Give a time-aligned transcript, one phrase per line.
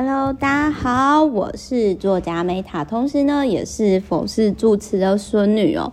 [0.00, 5.92] Hello，大家好，我是作家美塔同时呢也是佛系住持的孙女哦。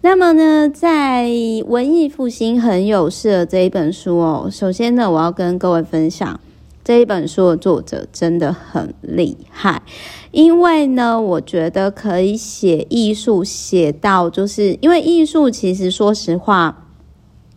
[0.00, 1.28] 那么呢，在
[1.66, 6.40] 文艺复兴很有事的这一本书哦，首先呢，我要跟各位分享
[6.82, 9.82] 这一本书的作者真的很厉害，
[10.30, 16.78] 因为呢，我觉得可以写艺术写到，就是因为艺术其实说实话。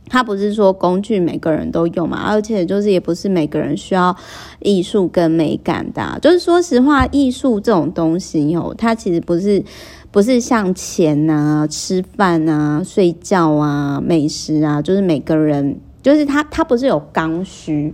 [0.07, 4.15] 它不是说工具每个人都用嘛，而且就是也不是每个人需要
[4.59, 6.17] 艺术跟美感的。
[6.21, 9.63] 就是说实话，艺术这种东西哦，它其实不是
[10.11, 17.93] 不是像钱啊、吃饭啊、睡觉啊、美食啊，就是每个人就是它它不是有刚需。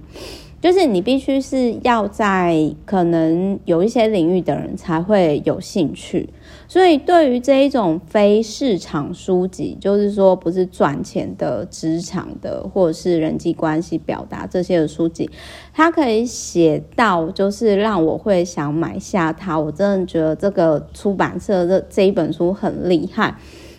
[0.62, 6.30] 就是你必须是要在可能有一些领域的人才会有兴趣，
[6.68, 15.28] 所以对于这一种非市场书籍，就是说不是赚钱的、职场的，或者是人际关系表达这些的书籍，
[15.74, 19.58] 它可以写到就是让我会想买下它。
[19.58, 23.36] 我真的觉得这个出版社这这一本书很厉害。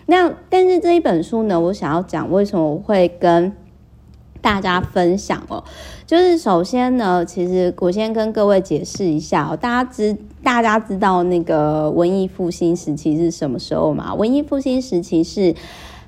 [0.07, 3.53] 那但是这一本书呢，我想要讲为什么我会跟。
[4.43, 5.65] 大家分享哦，
[6.07, 14.13] 就是首先呢，其实我先跟各位解释一下哦，大家知大家知道那个文艺复兴时期是什么时候吗？
[14.15, 15.55] 文艺复兴时期是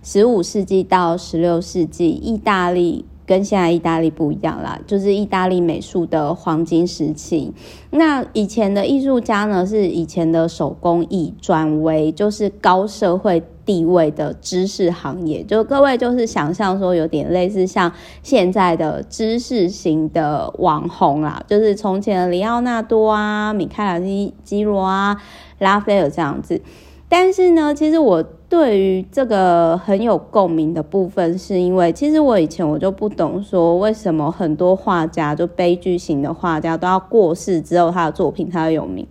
[0.03, 3.07] 十五世纪到十六世纪，意大利。
[3.27, 7.53] 跟现在意大利不一样啦，就是意大利美术的黄金时期。
[7.91, 15.43] 那以前的艺术家呢，是以前的手工艺转为就是高社会地位的知识行业。
[15.43, 25.17] 就各位就是想象说，有点类似像现在的知识型的网红啦，就是从前的里奥纳多啊、米开朗基基罗啊、
[25.59, 26.61] 拉斐尔这样子。
[27.09, 28.25] 但是呢，其实我。
[28.55, 39.05] 对于这个很有共鸣的部分，是因为其实我以前我就不懂说为什么很多画家就悲剧型的画家都要过世之后他的作品才会有名。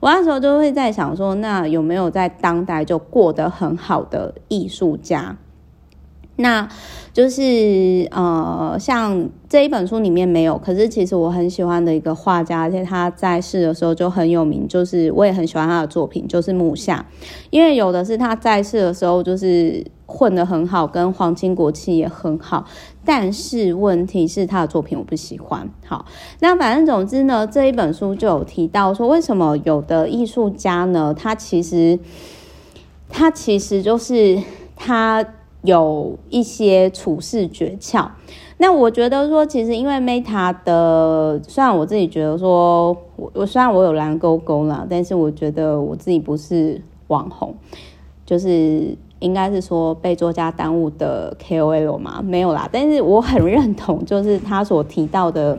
[0.00, 5.36] 我那时候就会在想说，那有没有在当代就过得很好的艺术家？
[6.40, 6.68] 那
[7.12, 17.04] 就是呃，像这一本书里面没有，可是其实我很喜欢的一个画家，而且他在世的时候就很有名，就是我也很喜欢他的作品，就是木下。
[17.50, 22.64] 因为有的是他在世的时候就是混得很好，跟皇亲国戚也很好，
[23.04, 25.68] 但是问题是他的作品我不喜欢。
[25.84, 26.06] 好，
[26.38, 31.98] 那反正总之呢，这一本书就有提到说，为什么有的艺术家呢，他其实
[33.08, 34.40] 他其实就是
[34.76, 35.26] 他。
[35.62, 38.08] 有一些处事诀窍，
[38.58, 47.54] 那我觉得说，其实因为 Meta 的，虽然我自己觉得说，我我虽然我有蓝勾勾啦，但是我觉得我自己不是网红，
[48.24, 55.58] 就是应该是说被作家耽误的 KOL 嘛，没有啦，但是我很认同，就是他所提到的。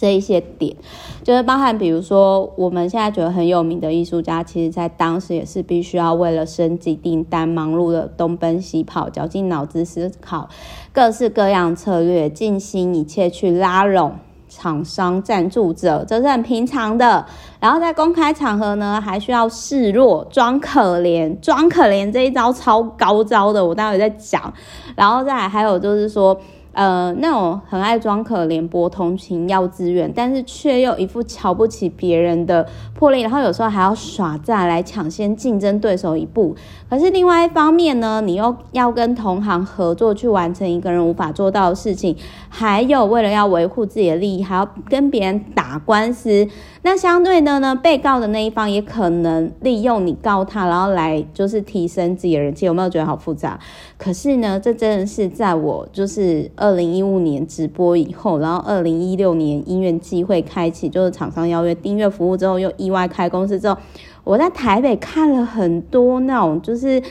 [0.00, 0.74] 这一些点，
[1.22, 10.48] 就是包含，比如说我们现在觉得很有名的艺术家，其实在当时也是必须要为了升级订单，忙碌的东奔西跑，绞尽脑汁思考
[10.90, 14.14] 各式各样策略，尽心一切去拉拢
[14.48, 17.26] 厂商赞助者，这是很平常的。
[17.60, 24.50] 然后在公开场合呢，还需要示弱、装可怜、装可怜这一招超高招的，我待会再讲。
[24.96, 26.40] 然后再还有就是说。
[26.72, 36.54] 呃，那种很爱装可怜、博同情、要资源，但是却又一副瞧不起别人的魄力，然后有时候还要耍诈来抢先竞争对手一步。
[36.88, 42.16] 可是另外一方面呢，你又要跟同行合作去完成一个人无法做到的事情，
[42.48, 46.46] 还有为了要维护自己的利益，还要跟别人打官司。
[46.82, 52.66] 那相对的呢，被告的那一方也可能利用你告他，然后来就是提升自己的人气。
[52.66, 53.58] 有没有觉得好复杂？
[53.98, 56.50] 可是呢，这真的是在我就是。
[56.56, 63.76] 二零一五年直播以后，然后二零一六年音乐机会开启，就是厂商邀约订阅服务之后，又意外开公司之后，
[64.24, 67.02] 我在台北看了很多那种就是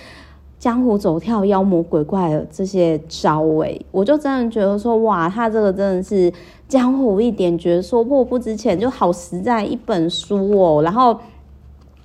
[0.59, 6.31] 江湖走跳、妖魔鬼怪的这些招诶，我就真的觉得说，哇，他这个真的是
[6.69, 10.81] 江湖一点觉得，说破不值钱，就好实在一本书哦。
[10.81, 11.19] 然后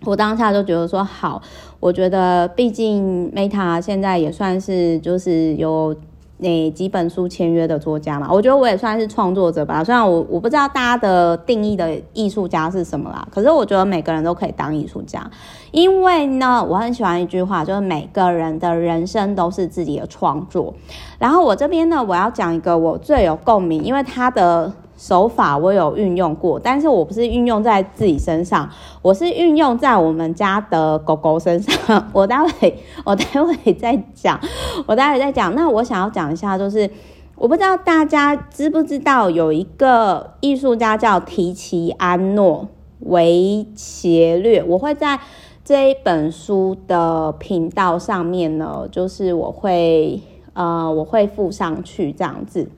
[0.05, 1.41] 我当下就觉得说，好，
[1.79, 5.95] 我觉得毕竟 Meta 现在也算是就是有。
[6.39, 9.85] 那几本书签约的作家嘛，我觉得我也算是创作者吧。
[9.85, 15.25] 虽然我我不知道大家的定义的艺术家是什么啦，可是我觉得每个人都可以当艺术家，
[15.71, 20.75] 因为呢，我很喜欢一句话，就是每个人的人生都是自己的创作。
[21.19, 24.73] 然后我这边呢，我要讲一个我最有共鸣，因为他的。
[24.97, 28.71] 手法我有运用过，但是我不是运用在自己身上，
[29.03, 32.09] 我是运用在我们家的狗狗身上。
[32.13, 34.41] 我待会我待会再讲，
[34.87, 35.55] 我待会再讲。
[35.55, 36.89] 那我想要讲一下，就是
[37.37, 42.69] 我不知道大家知不知道，有一个艺术家叫提奇安诺
[43.01, 44.63] 维切略。
[44.63, 45.19] 我会在
[45.65, 52.69] 这一本书的频道上面呢，就是我会呃，我会附上去这样子。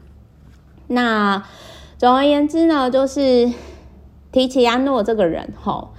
[0.89, 1.43] 那
[1.99, 3.51] 总而言之呢，就是
[4.31, 5.93] 提奇安诺这个人吼，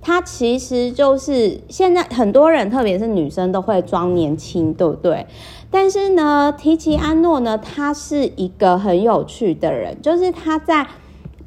[0.00, 5.26] 他其实就是现在很多人，特别是女生都会装年轻，对不对？
[5.70, 10.86] 但是呢，提奇安诺呢，他是一个很有趣的人，就是他在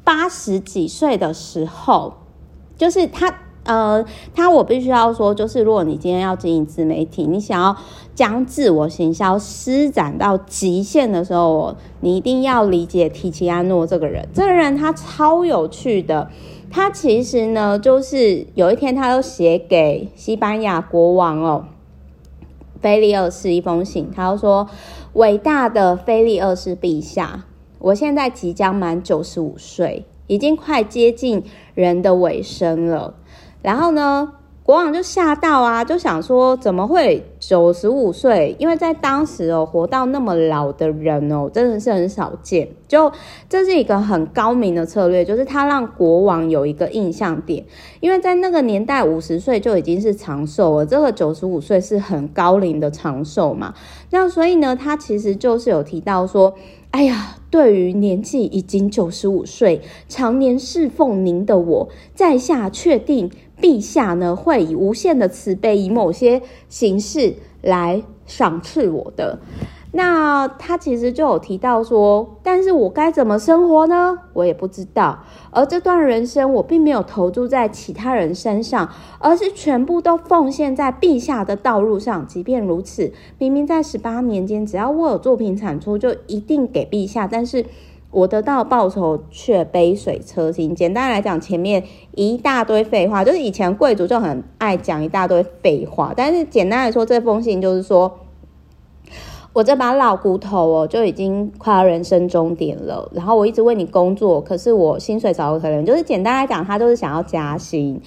[0.02, 2.14] 八十几岁的时候，
[2.76, 3.32] 就是他
[3.68, 4.02] 呃，
[4.34, 7.76] 他我必须要说，就是如果你今天要经营自媒体，你想要
[8.14, 14.26] 将自我行销施展到极限的时候，你一定要理解提奇安诺这个人。
[14.32, 16.30] 这个人他超有趣的，
[16.70, 21.66] 他其实呢，就是有一天他都写给西班牙国王哦。
[22.80, 24.66] 菲利二世一封信，他就说
[25.12, 27.44] ：“伟大的菲利二世陛下，
[27.80, 31.42] 我现在即将满九十五岁，已经快接近
[31.74, 33.12] 人的尾声了。
[33.62, 34.32] 然后呢？”
[34.68, 38.54] 国王就吓到啊，就想说怎么会九十五岁？
[38.58, 42.68] 因为在当时哦，活到那么老的人哦，真的是很少见。
[42.86, 43.10] 就
[43.48, 47.64] 这是一个很高明的策略，就是他让国王有一个印象点，
[48.00, 53.72] 因为在那个年代，五十岁就已经是长寿了，这个九十五岁是很高龄的长寿嘛。
[54.10, 56.52] 那所以呢，他其实就是有提到说，
[56.90, 63.30] 哎呀，对于年纪已经九十五岁、常年侍奉您的我，在下确定。
[63.60, 69.38] 陛下呢，会以无限的慈悲，以某些形式来赏赐我的。
[69.90, 74.18] 那他其实就有提到说，但是我该怎么生活呢？
[74.34, 75.20] 我也不知道。
[75.50, 82.26] 而这段人生，我并没有投注在其他人身上，而是全部都奉献在陛下的道路上。
[82.26, 87.64] 即便如此，明明在十八年间，只要我有作品产出，就一定给陛下，但是。
[88.10, 90.74] 我得到报酬却杯水车薪。
[90.74, 91.84] 简单来讲，前面
[92.14, 96.14] 一大堆废话，就是以前贵族就很爱讲一大堆废话。
[96.16, 98.20] 但是简单来说，这封信就是说，
[99.52, 103.10] 我这把老骨头哦，就已经快要人生终点了。
[103.12, 105.84] 然后我一直为你工作，可是我薪水少得可怜。
[105.84, 108.00] 就是简单来讲，他就是想要加薪。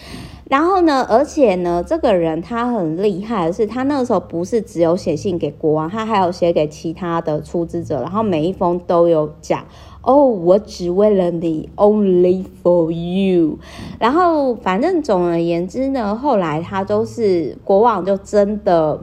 [0.51, 9.63] 然后呢，而且呢，这个人他很厉害是，他那个时候不是只有写信给国王，他还有写给其他的出资者，然后每一封都有讲。
[10.01, 13.59] 哦我只为了你，Only for you。
[13.98, 19.00] 然后，反正总而言之呢，后来他都是国王，就真的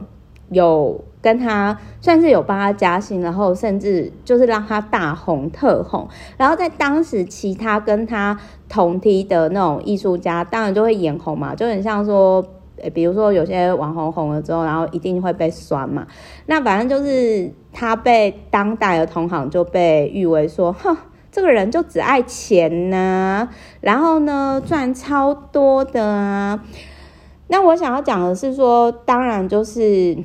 [0.51, 6.07] 有跟他算是有帮他加薪，然后甚至就是让他大红特红。
[6.37, 12.45] 然后在当时，其他跟他同梯的那种艺术家，当然就会眼红嘛，就很像说。
[12.93, 16.07] 比如说有些网红红了之后，然后一定会被酸嘛。
[16.45, 20.95] 那反正就是他被当代的同行就被誉为说，哼，
[21.29, 23.49] 这个人就只爱钱呐、
[23.81, 26.63] 然后呢赚超多的啊。
[27.49, 30.17] 那我想要讲的是说，当然就是，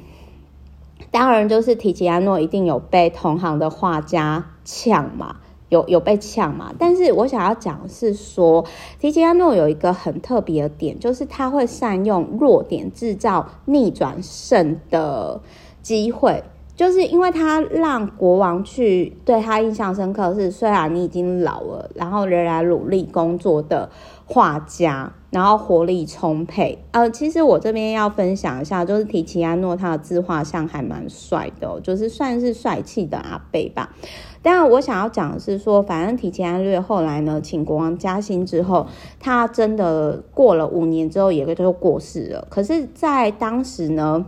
[1.14, 5.36] 当然就是提奇安诺一定有被同行的画家抢嘛。
[5.68, 6.72] 有有被呛嘛？
[6.76, 8.64] 但是我想要讲是说，
[9.00, 15.40] 提奇安诺有一个很特别的点，就是他会善用弱点制造逆转胜的
[15.82, 16.42] 机会。
[16.76, 23.88] 就是因为他让国王去对他印象深刻，是虽然你已经老了，然后仍然努力工作的
[24.26, 26.84] 画家，然后活力充沛。
[26.92, 33.94] 呃，其实我这边要分享一下，就是提奇安诺他的自画像还蛮帅的，就是算是帅气的阿伯吧。
[34.42, 38.86] 但，我想要讲的是说，反正提奇安略后来呢，请国王加薪之后，
[39.20, 42.46] 他真的过了五年之后，也就过世了。
[42.50, 44.26] 可是，在当时呢。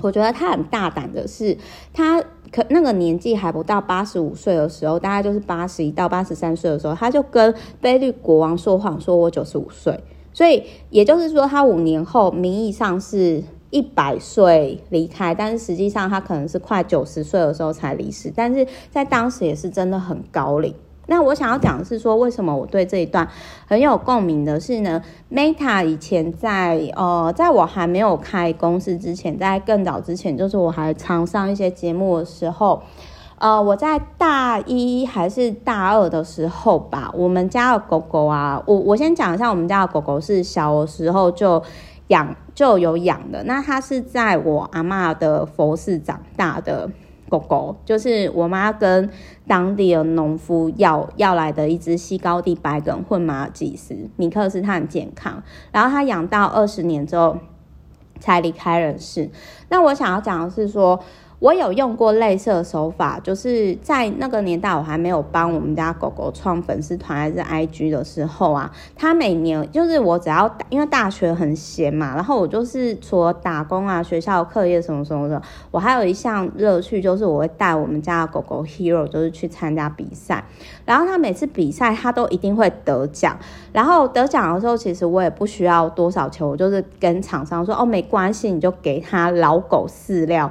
[0.00, 1.56] 我觉得他很大胆的是，
[1.92, 9.98] 他可那个年纪还不到八十五岁的时候，大概就是八十一到八十三岁的时候，他就跟菲律国王说谎，说我九十五岁。
[10.32, 18.32] 所以也就是说，他五年后名义上是一百岁离开，但是实际上他可能是快九十岁的时候才离世。
[18.34, 20.72] 但是在当时也是真的很高龄。
[21.10, 23.26] 那我想要讲的是说，为什么我对这一段
[23.66, 32.82] 很有共鸣的是呢？Meta 以前在呃，在我还没有开公司之前，在更早之前，就是我还常上一些节目的时候，
[33.38, 41.62] 呃，我在大一还是大二的时候吧，我们家的狗狗啊，我我先讲一下，我们家的狗狗是小时候就
[42.08, 46.90] 养就有养的，那它是在我阿嬷的佛寺长大的。
[47.28, 49.10] 狗狗就是我妈跟
[49.46, 55.42] 当地的农夫要要来的一只西高地白梗混马尔济斯米克斯，它很健康。
[55.72, 57.38] 然后它养到二十年之后
[58.20, 59.30] 才离开人世。
[59.68, 61.00] 那我想要讲的是说，
[61.40, 75.40] 我有用过类似的手法，就是在那个年代我还没有帮我们家狗狗创粉丝团还是 IG 的时候啊，他每年就是我只要因为大学很闲嘛，然后我就是除了打工啊、学校课业什么什么的，
[75.70, 80.42] 我还有一项乐趣就是我会带我们家的狗狗 Hero 就是去参加比赛，
[80.84, 83.38] 然后他每次比赛他都一定会得奖，
[83.72, 90.50] 然后得奖的时候其实我也不需要多少钱，我就是跟厂商说哦，没关系，你就给他老狗饲料。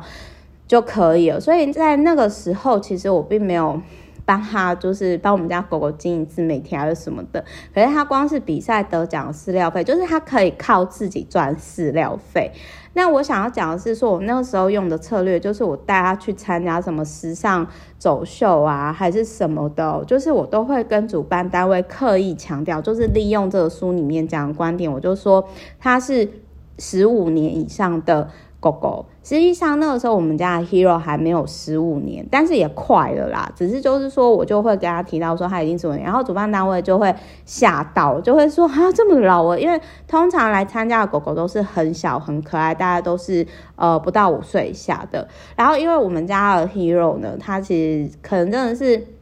[0.67, 3.81] 就可以了，所以在那个时候，其实我并没有
[4.25, 7.41] 帮他，就是帮我们家狗狗经营自媒体还是什么的。
[7.73, 12.51] 可是他光是比赛得奖饲料费，就是他可以靠自己赚饲料费。
[12.91, 17.65] 那我想要讲的是，说我那个时候用的策略，就是我带他去参加什么时尚
[17.97, 25.47] 走秀啊，还是什么的，就是我都会跟主办单位刻意强调，就是利用这个书里面讲的观点，我就说
[25.79, 26.29] 他是
[26.77, 28.29] 十五年以上的。
[28.59, 33.51] 狗狗，实际上那个时候我们家的 Hero 还没有十五年，但是也快了啦。
[33.53, 45.27] 只是就是说我就会跟他提到说他已经十五年，然后主办单位就会吓到，就会说啊这么老了，因为通常来参加的狗狗都是很小很可爱，大家都是呃不到五岁以下的。
[45.57, 49.16] 然后因为我们家的 Hero 呢，它其实可能真的是。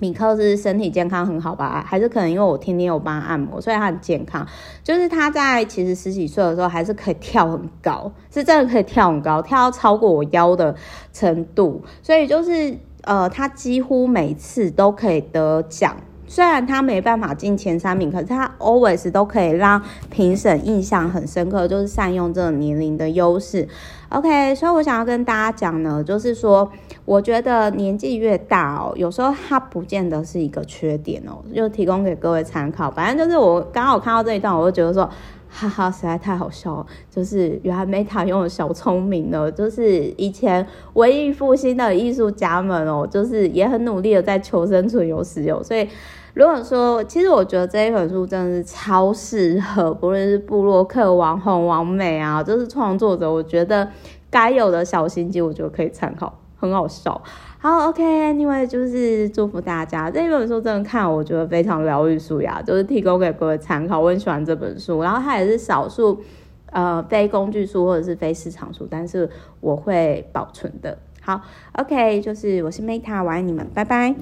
[0.00, 1.84] 米克是身体健康很好吧？
[1.86, 4.44] 还是可能因为我天天有帮他按摩，所以他很健康。
[4.82, 10.74] 就是他在其实十几岁的时候，还是可以跳很高，是真的可以跳很高，跳到超过我腰的
[11.12, 11.82] 程度。
[12.02, 15.94] 所以就是呃，他几乎每次都可以得奖。
[16.26, 23.66] 虽然他没办法进前三名，可是他 always 都可以让评审印象很深刻，就是善用这个年龄的优势。
[24.10, 26.68] OK，所以我想要跟大家讲呢，就是说，
[27.04, 32.90] 我觉得年纪越大哦，有时候它不见得是一个缺点哦，就提供给各位参考。
[32.90, 35.08] 反正就是我刚好看到这一段，我就觉得说，
[35.48, 36.86] 哈哈，实在太好笑了。
[37.08, 45.88] 就是原来 Meta 用的小聪明呢，就是以前文艺复兴的艺术家们哦，就是也很努力的在求生存、有时有，所以。
[46.34, 53.88] 如果说，其实我觉得这一本书真的是超适合，不论是部落客、网红、王美啊，就是创作者，我觉得
[54.30, 57.20] 该有的小心机，我觉得可以参考，很好笑。
[57.58, 64.00] 好，OK，Anyway，就是祝福大家这一本书真的看，我觉得非常疗愈书呀，就是提供给各位参考。
[64.00, 66.22] 我很喜欢这本书，然后它也是少数
[66.70, 69.28] 呃非工具书或者是非市场书，但是
[69.60, 70.96] 我会保存的。
[71.20, 74.14] 好，OK，就是我是 Meta，我爱你们，拜拜。